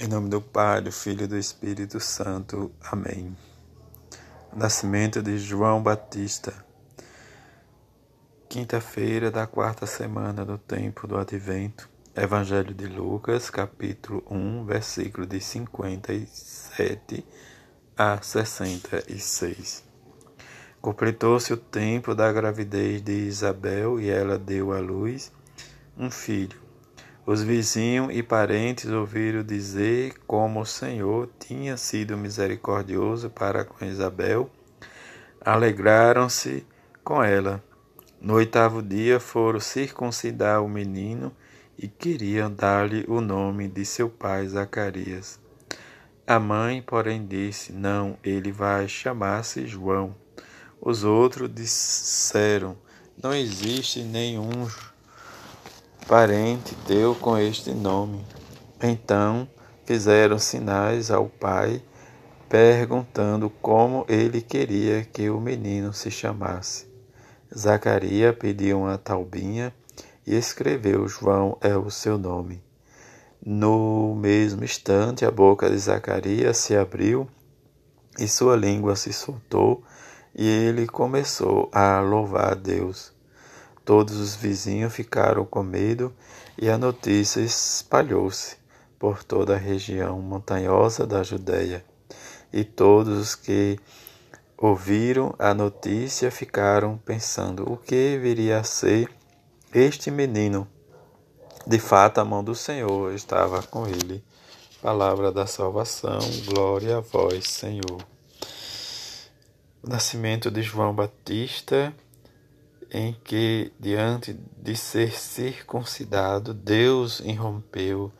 Em 0.00 0.08
nome 0.08 0.30
do 0.30 0.40
Pai, 0.40 0.80
do 0.80 0.90
Filho 0.90 1.24
e 1.24 1.26
do 1.26 1.36
Espírito 1.36 2.00
Santo. 2.00 2.72
Amém. 2.90 3.36
Nascimento 4.52 5.22
de 5.22 5.38
João 5.38 5.82
Batista. 5.82 6.52
Quinta-feira 8.48 9.30
da 9.30 9.46
quarta 9.46 9.84
semana 9.86 10.46
do 10.46 10.56
tempo 10.56 11.06
do 11.06 11.18
Advento. 11.18 11.90
Evangelho 12.16 12.72
de 12.72 12.86
Lucas, 12.86 13.50
capítulo 13.50 14.24
1, 14.30 14.64
versículo 14.64 15.26
de 15.26 15.40
57 15.40 17.24
a 17.96 18.20
66. 18.20 19.84
Completou-se 20.80 21.52
o 21.52 21.56
tempo 21.56 22.14
da 22.14 22.32
gravidez 22.32 23.02
de 23.02 23.12
Isabel 23.12 24.00
e 24.00 24.08
ela 24.08 24.38
deu 24.38 24.72
à 24.72 24.80
luz 24.80 25.30
um 25.96 26.10
filho 26.10 26.71
os 27.24 27.42
vizinhos 27.42 28.08
e 28.12 28.22
parentes 28.22 28.90
ouviram 28.90 29.44
dizer 29.44 30.14
como 30.26 30.60
o 30.60 30.66
Senhor 30.66 31.30
tinha 31.38 31.76
sido 31.76 32.16
misericordioso 32.16 33.30
para 33.30 33.64
com 33.64 33.84
Isabel. 33.84 34.50
Alegraram-se 35.40 36.66
com 37.04 37.22
ela. 37.22 37.62
No 38.20 38.34
oitavo 38.34 38.82
dia 38.82 39.20
foram 39.20 39.60
circuncidar 39.60 40.62
o 40.62 40.68
menino 40.68 41.32
e 41.78 41.88
queriam 41.88 42.52
dar-lhe 42.52 43.04
o 43.08 43.20
nome 43.20 43.68
de 43.68 43.84
seu 43.84 44.08
pai 44.08 44.46
Zacarias. 44.48 45.40
A 46.26 46.38
mãe, 46.38 46.82
porém, 46.82 47.26
disse: 47.26 47.72
Não, 47.72 48.16
ele 48.22 48.52
vai 48.52 48.88
chamar-se 48.88 49.66
João. 49.66 50.14
Os 50.80 51.02
outros 51.02 51.52
disseram: 51.52 52.76
Não 53.20 53.34
existe 53.34 54.02
nenhum 54.02 54.68
parente 56.06 56.74
deu 56.86 57.14
com 57.14 57.36
este 57.38 57.72
nome. 57.72 58.24
Então 58.82 59.48
fizeram 59.84 60.38
sinais 60.38 61.10
ao 61.10 61.26
pai, 61.26 61.82
perguntando 62.48 63.48
como 63.48 64.04
ele 64.08 64.40
queria 64.40 65.04
que 65.04 65.30
o 65.30 65.40
menino 65.40 65.92
se 65.92 66.10
chamasse. 66.10 66.86
Zacarias 67.56 68.36
pediu 68.36 68.80
uma 68.80 68.98
taubinha 68.98 69.72
e 70.26 70.34
escreveu: 70.34 71.06
João 71.06 71.56
é 71.60 71.76
o 71.76 71.90
seu 71.90 72.18
nome. 72.18 72.62
No 73.44 74.14
mesmo 74.14 74.64
instante, 74.64 75.24
a 75.24 75.30
boca 75.30 75.68
de 75.68 75.76
Zacarias 75.76 76.58
se 76.58 76.76
abriu 76.76 77.28
e 78.18 78.28
sua 78.28 78.56
língua 78.56 78.94
se 78.94 79.12
soltou, 79.12 79.82
e 80.34 80.46
ele 80.46 80.86
começou 80.86 81.68
a 81.72 82.00
louvar 82.00 82.52
a 82.52 82.54
Deus. 82.54 83.11
Todos 83.84 84.16
os 84.16 84.36
vizinhos 84.36 84.94
ficaram 84.94 85.44
com 85.44 85.62
medo 85.62 86.14
e 86.56 86.68
a 86.68 86.78
notícia 86.78 87.40
espalhou-se 87.40 88.56
por 88.98 89.24
toda 89.24 89.54
a 89.54 89.58
região 89.58 90.20
montanhosa 90.20 91.04
da 91.04 91.22
Judéia. 91.24 91.84
E 92.52 92.62
todos 92.62 93.18
os 93.18 93.34
que 93.34 93.78
ouviram 94.56 95.34
a 95.38 95.52
notícia 95.52 96.30
ficaram 96.30 96.96
pensando: 96.98 97.70
o 97.70 97.76
que 97.76 98.16
viria 98.18 98.60
a 98.60 98.64
ser 98.64 99.10
este 99.74 100.10
menino? 100.10 100.68
De 101.66 101.78
fato, 101.78 102.18
a 102.18 102.24
mão 102.24 102.44
do 102.44 102.54
Senhor 102.54 103.12
estava 103.12 103.62
com 103.62 103.86
ele. 103.86 104.22
Palavra 104.80 105.32
da 105.32 105.46
salvação, 105.46 106.20
glória 106.44 106.98
a 106.98 107.00
vós, 107.00 107.48
Senhor. 107.48 108.04
O 109.82 109.88
nascimento 109.88 110.50
de 110.50 110.62
João 110.62 110.94
Batista 110.94 111.92
em 112.94 113.16
que, 113.24 113.72
diante 113.80 114.38
de 114.60 114.76
ser 114.76 115.12
circuncidado, 115.12 116.52
Deus 116.52 117.20
irrompeu, 117.20 118.12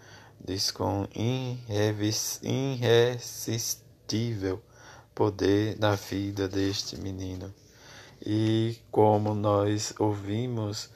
diz 0.42 0.70
com 0.70 1.06
irresistível 2.42 4.62
poder 5.14 5.78
na 5.78 5.94
vida 5.94 6.48
deste 6.48 6.96
menino. 6.96 7.52
E 8.24 8.78
como 8.90 9.34
nós 9.34 9.92
ouvimos 9.98 10.88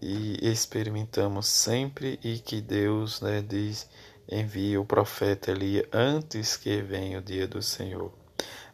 e 0.00 0.36
experimentamos 0.42 1.46
sempre, 1.46 2.18
e 2.24 2.40
que 2.40 2.60
Deus 2.60 3.20
né, 3.20 3.40
diz, 3.40 3.88
envia 4.28 4.80
o 4.80 4.84
profeta 4.84 5.52
Elias 5.52 5.86
antes 5.92 6.56
que 6.56 6.82
venha 6.82 7.20
o 7.20 7.22
dia 7.22 7.46
do 7.46 7.62
Senhor. 7.62 8.12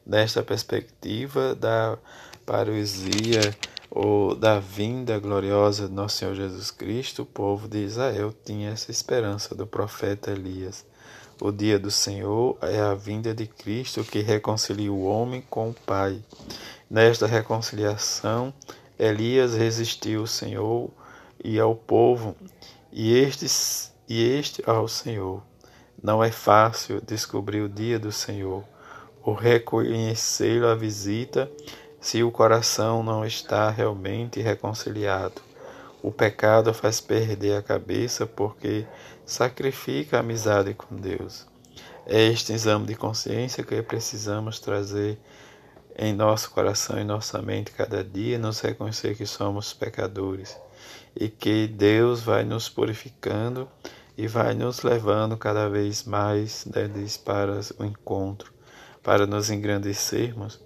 Nesta 0.07 0.43
perspectiva 0.43 1.55
da 1.55 1.99
parousia 2.47 3.55
ou 3.91 4.35
da 4.35 4.59
vinda 4.61 5.19
gloriosa 5.19 5.89
de 5.89 5.95
nosso 5.95 6.19
Senhor 6.19 6.35
Jesus 6.35 6.71
Cristo, 6.71 7.23
o 7.23 7.27
povo 7.27 7.67
de 7.67 7.79
Israel 7.79 8.35
tinha 8.45 8.71
essa 8.71 8.91
esperança 8.91 9.55
do 9.55 9.67
profeta 9.67 10.31
Elias. 10.31 10.85
O 11.41 11.53
dia 11.53 11.79
do 11.79 11.91
Senhor 11.91 12.59
é 12.61 12.81
a 12.81 12.95
vinda 12.95 13.33
de 13.33 13.47
Cristo 13.47 14.05
que 14.05 14.21
reconcilia 14.21 14.93
o 14.93 15.05
homem 15.05 15.43
com 15.49 15.71
o 15.71 15.75
Pai. 15.75 16.23
Nesta 16.91 17.27
reconciliação, 17.27 18.53
Elias 18.99 19.55
resistiu 19.55 20.21
ao 20.21 20.27
Senhor 20.27 20.91
e 21.43 21.59
ao 21.59 21.75
povo, 21.75 22.35
e 22.93 23.15
este, 23.15 23.47
e 24.09 24.23
este 24.23 24.63
ao 24.67 24.89
Senhor. 24.89 25.43
Não 26.03 26.23
é 26.23 26.31
fácil 26.31 27.01
descobrir 27.01 27.61
o 27.61 27.69
dia 27.69 27.99
do 27.99 28.11
Senhor, 28.11 28.65
ou 29.23 29.35
reconhecê-lo 29.35 30.67
à 30.67 30.75
visita 30.75 31.51
se 32.01 32.23
o 32.23 32.31
coração 32.31 33.03
não 33.03 33.25
está 33.25 33.71
realmente 33.71 34.41
reconciliado. 34.41 35.43
O 36.03 36.13
pecado 36.13 36.73
faz 36.73 37.01
perder 37.01 37.57
a 37.57 37.63
cabeça 37.63 38.27
porque 38.27 38.87
sacrifica 39.27 40.17
a 40.17 40.21
amizade 40.21 40.73
com 40.75 40.95
Deus. 40.97 41.47
É 42.07 42.25
este 42.25 42.53
exame 42.53 42.87
de 42.87 42.95
consciência 42.95 43.65
que 43.65 43.83
precisamos 43.83 44.61
trazer 44.61 45.19
em 45.97 46.15
nosso 46.15 46.51
coração 46.53 46.99
e 46.99 47.05
nossa 47.05 47.43
mente 47.43 47.73
cada 47.73 48.05
dia, 48.05 48.39
nos 48.39 48.61
reconhecer 48.61 49.17
que 49.17 49.27
somos 49.27 49.75
pecadores 49.75 50.57
e 51.17 51.29
que 51.29 51.67
Deus 51.67 52.23
vai 52.23 52.45
nos 52.45 52.69
purificando 52.69 53.69
e 54.17 54.29
vai 54.29 54.55
nos 54.55 54.83
levando 54.83 55.37
cada 55.37 55.69
vez 55.69 56.05
mais 56.05 56.65
né, 56.67 56.89
para 57.25 57.61
o 57.79 57.85
encontro, 57.85 58.53
para 59.03 59.27
nos 59.27 59.51
engrandecermos 59.51 60.61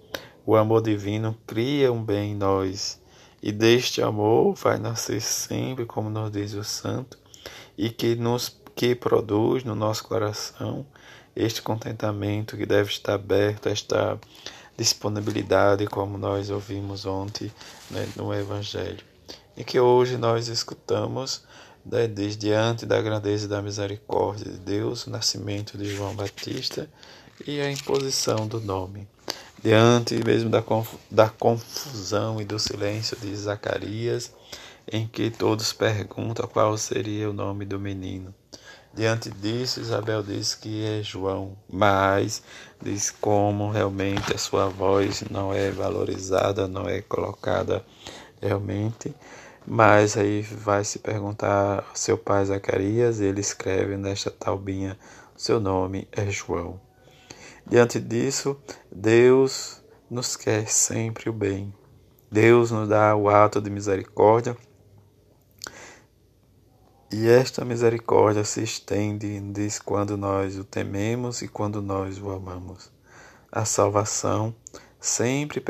o 0.45 0.55
amor 0.55 0.81
divino 0.81 1.37
cria 1.47 1.91
um 1.91 2.03
bem 2.03 2.31
em 2.31 2.35
nós, 2.35 2.99
e 3.41 3.51
deste 3.51 4.01
amor 4.01 4.55
vai 4.55 4.77
nascer 4.77 5.21
sempre, 5.21 5.85
como 5.85 6.09
nos 6.09 6.31
diz 6.31 6.53
o 6.53 6.63
santo, 6.63 7.17
e 7.77 7.89
que 7.89 8.15
nos 8.15 8.61
que 8.75 8.95
produz 8.95 9.63
no 9.63 9.75
nosso 9.75 10.03
coração 10.03 10.85
este 11.35 11.61
contentamento 11.61 12.57
que 12.57 12.65
deve 12.65 12.89
estar 12.89 13.13
aberto, 13.13 13.69
esta 13.69 14.19
disponibilidade, 14.77 15.87
como 15.87 16.17
nós 16.17 16.49
ouvimos 16.49 17.05
ontem 17.05 17.51
né, 17.89 18.07
no 18.15 18.33
Evangelho. 18.33 19.03
E 19.55 19.63
que 19.63 19.79
hoje 19.79 20.17
nós 20.17 20.47
escutamos, 20.47 21.43
né, 21.85 22.07
desde 22.07 22.47
diante 22.47 22.85
da 22.85 23.01
grandeza 23.01 23.45
e 23.45 23.49
da 23.49 23.61
misericórdia 23.61 24.51
de 24.51 24.57
Deus, 24.57 25.05
o 25.05 25.09
nascimento 25.09 25.77
de 25.77 25.85
João 25.85 26.15
Batista 26.15 26.89
e 27.45 27.61
a 27.61 27.71
imposição 27.71 28.47
do 28.47 28.59
nome 28.59 29.07
diante 29.63 30.21
mesmo 30.25 30.49
da, 30.49 30.61
da 31.09 31.29
confusão 31.29 32.41
e 32.41 32.43
do 32.43 32.59
silêncio 32.59 33.15
de 33.15 33.33
Zacarias, 33.33 34.33
em 34.91 35.07
que 35.07 35.31
todos 35.31 35.71
perguntam 35.71 36.45
qual 36.47 36.77
seria 36.77 37.29
o 37.29 37.33
nome 37.33 37.63
do 37.63 37.79
menino. 37.79 38.35
Diante 38.93 39.31
disso, 39.31 39.79
Isabel 39.79 40.21
diz 40.21 40.53
que 40.53 40.85
é 40.85 41.01
João, 41.01 41.57
mas 41.67 42.43
diz 42.81 43.09
como 43.09 43.71
realmente 43.71 44.35
a 44.35 44.37
sua 44.37 44.67
voz 44.67 45.23
não 45.31 45.53
é 45.53 45.71
valorizada, 45.71 46.67
não 46.67 46.87
é 46.87 47.01
colocada 47.01 47.83
realmente. 48.41 49.15
Mas 49.65 50.17
aí 50.17 50.41
vai 50.41 50.83
se 50.83 50.99
perguntar 50.99 51.85
ao 51.89 51.95
seu 51.95 52.17
pai 52.17 52.45
Zacarias, 52.45 53.21
ele 53.21 53.39
escreve 53.39 53.95
nesta 53.95 54.29
taubinha: 54.29 54.97
seu 55.37 55.59
nome 55.59 56.05
é 56.11 56.29
João. 56.29 56.79
Diante 57.65 57.99
disso, 57.99 58.57
Deus 58.91 59.81
nos 60.09 60.35
quer 60.35 60.67
sempre 60.67 61.29
o 61.29 61.33
bem. 61.33 61.73
Deus 62.29 62.71
nos 62.71 62.89
dá 62.89 63.15
o 63.15 63.29
ato 63.29 63.61
de 63.61 63.69
misericórdia 63.69 64.57
e 67.11 67.29
esta 67.29 67.63
misericórdia 67.63 68.43
se 68.43 68.63
estende 68.63 69.39
diz, 69.51 69.77
quando 69.77 70.17
nós 70.17 70.57
o 70.57 70.63
tememos 70.63 71.43
e 71.43 71.47
quando 71.47 71.79
nós 71.79 72.19
o 72.19 72.31
amamos. 72.31 72.91
A 73.51 73.65
salvação 73.65 74.55
sempre 74.99 75.63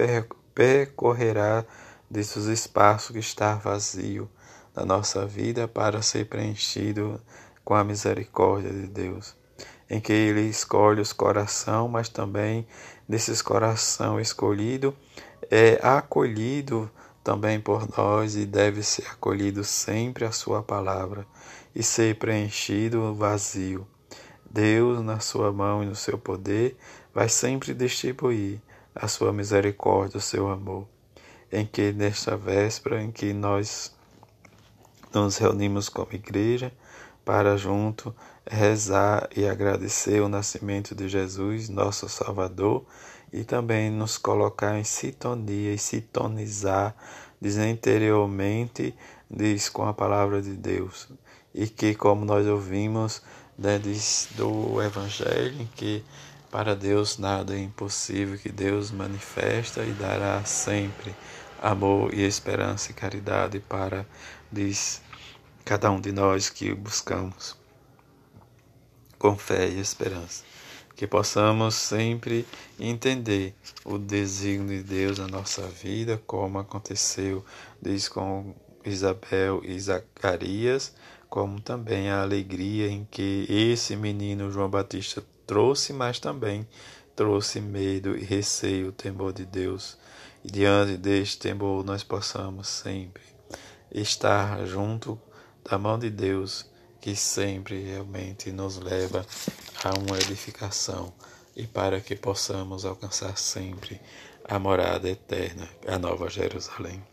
percorrerá 0.56 1.66
desses 2.10 2.46
espaços 2.46 3.12
que 3.12 3.20
está 3.20 3.56
vazio 3.56 4.30
na 4.74 4.86
nossa 4.86 5.26
vida 5.26 5.68
para 5.68 6.02
ser 6.02 6.30
preenchido 6.30 7.22
com 7.64 7.76
a 7.76 7.84
misericórdia 7.84 8.72
de 8.72 8.88
Deus 8.88 9.36
em 9.90 10.00
que 10.00 10.14
ele 10.14 10.42
escolhe 10.42 11.02
os 11.02 11.14
coração, 11.14 11.88
mas 11.88 12.10
também 12.10 12.68
nesses 13.08 13.42
coração 13.42 14.20
escolhido 14.20 14.96
é 15.50 15.80
acolhido 15.82 16.90
também 17.24 17.60
por 17.60 17.88
nós 17.98 18.36
e 18.36 18.46
deve 18.46 18.84
ser 18.84 19.08
acolhido 19.08 19.64
sempre 19.64 20.26
a 20.26 20.32
sua 20.32 20.62
palavra 20.62 21.26
e 21.76 21.82
ser 21.82 22.16
preenchido 22.16 23.02
o 23.02 23.14
vazio. 23.14 23.88
Deus, 24.50 25.02
na 25.02 25.20
sua 25.20 25.52
mão 25.52 25.84
e 25.84 25.86
no 25.86 25.96
seu 25.96 26.18
poder, 26.18 26.78
vai 27.14 27.30
sempre 27.30 27.74
distribuir 27.74 28.60
a 28.94 29.08
sua 29.08 29.34
misericórdia, 29.34 30.18
o 30.18 30.22
seu 30.22 30.50
amor. 30.50 30.88
Em 31.52 31.66
que 31.66 31.92
nesta 31.92 32.36
véspera 32.36 33.02
em 33.02 33.12
que 33.12 33.32
nós 33.34 33.96
nos 35.14 35.38
reunimos 35.38 35.90
como 35.90 36.14
igreja 36.14 36.72
para 37.26 37.58
junto 37.58 38.14
rezar 38.50 39.30
e 39.36 39.48
agradecer 39.48 40.22
o 40.22 40.30
nascimento 40.30 40.94
de 40.94 41.08
Jesus, 41.08 41.70
nosso 41.70 42.10
Salvador, 42.10 42.86
e 43.32 43.44
também 43.44 43.90
nos 43.90 44.18
colocar 44.18 44.78
em 44.78 44.84
sintonia 44.84 45.74
e 45.74 45.78
sintonizar 45.78 46.96
desinteriormente 47.42 48.94
diz 49.30 49.68
com 49.68 49.86
a 49.86 49.94
palavra 49.94 50.42
de 50.42 50.54
Deus. 50.54 51.10
E 51.54 51.68
que 51.68 51.96
como 51.96 52.24
nós 52.26 52.46
ouvimos 52.48 53.22
né, 53.58 53.80
diz 53.80 54.30
do 54.36 54.82
Evangelho 54.82 55.68
que 55.76 56.04
para 56.52 56.76
Deus 56.76 57.18
nada 57.18 57.56
é 57.56 57.60
impossível 57.60 58.38
que 58.38 58.50
Deus 58.50 58.92
manifesta 58.92 59.84
e 59.84 59.92
dará 59.92 60.44
sempre 60.44 61.16
amor 61.62 62.14
e 62.14 62.22
esperança 62.22 62.92
e 62.92 62.94
caridade 62.94 63.60
para 63.60 64.06
diz 64.52 65.02
cada 65.66 65.90
um 65.92 66.00
de 66.00 66.12
nós 66.12 66.50
que 66.50 66.74
buscamos 66.74 67.56
com 69.18 69.38
fé 69.38 69.70
e 69.70 69.80
esperança. 69.80 70.44
Que 70.96 71.08
possamos 71.08 71.76
sempre 71.76 72.46
entender 72.80 73.56
o 73.84 73.98
desígnio 73.98 74.78
de 74.78 74.84
Deus 74.84 75.18
na 75.18 75.28
nossa 75.28 75.62
vida, 75.68 76.22
como 76.28 76.60
aconteceu 76.60 77.44
diz 77.82 78.08
com 78.08 78.54
Isabel 78.86 79.62
e 79.64 79.80
Zacarias, 79.80 80.94
como 81.30 81.60
também 81.60 82.10
a 82.10 82.22
alegria 82.22 82.90
em 82.90 83.08
que 83.10 83.46
esse 83.50 83.96
menino 83.96 84.52
João 84.52 84.70
Batista 84.70 85.24
trouxe, 85.48 85.94
mas 85.94 86.20
também 86.20 86.68
trouxe 87.16 87.62
medo 87.62 88.16
e 88.18 88.24
receio, 88.24 88.90
o 88.90 88.92
temor 88.92 89.34
de 89.34 89.46
Deus. 89.46 89.98
E 90.44 90.52
diante 90.52 90.98
deste 90.98 91.40
temor 91.40 91.84
nós 91.84 92.04
possamos 92.04 92.68
sempre 92.68 93.24
estar 93.92 94.66
junto 94.66 95.20
da 95.64 95.78
mão 95.78 95.98
de 95.98 96.10
Deus 96.10 96.66
que 97.00 97.16
sempre 97.16 97.82
realmente 97.84 98.52
nos 98.52 98.78
leva 98.78 99.26
a 99.84 99.98
uma 100.00 100.18
edificação 100.18 101.14
e 101.56 101.68
para 101.68 102.00
que 102.00 102.16
possamos 102.16 102.86
alcançar 102.86 103.38
sempre 103.38 104.00
a 104.46 104.58
morada 104.58 105.10
eterna, 105.10 105.68
a 105.88 105.98
Nova 105.98 106.30
Jerusalém. 106.30 107.04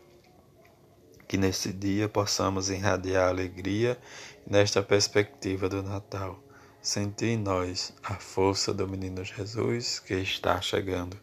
Que 1.27 1.37
nesse 1.37 1.71
dia 1.71 2.09
possamos 2.09 2.69
irradiar 2.69 3.29
alegria 3.29 3.97
nesta 4.45 4.81
perspectiva 4.81 5.69
do 5.69 5.81
Natal, 5.81 6.41
sentir 6.81 7.27
em 7.27 7.37
nós 7.37 7.93
a 8.03 8.15
força 8.15 8.73
do 8.73 8.87
menino 8.87 9.23
Jesus 9.23 9.99
que 9.99 10.15
está 10.15 10.59
chegando 10.61 11.17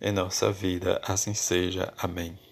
em 0.00 0.12
nossa 0.12 0.50
vida. 0.50 1.00
Assim 1.04 1.34
seja. 1.34 1.92
Amém. 1.98 2.49